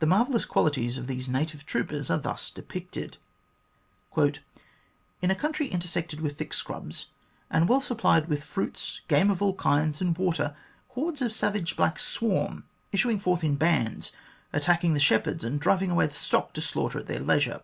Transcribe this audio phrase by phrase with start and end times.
[0.00, 3.18] The marvellous qualities of these native troopers are thus depicted:"
[5.22, 7.06] In a country intersected with thick scrubs,
[7.48, 10.56] and well supplied with fruits, game of all kinds, and water,
[10.94, 14.10] hordes of savage blacks swarm, issuing forth in bands,
[14.52, 17.60] attacking the shepherds, and driving away the stock to slaughter at their leisure.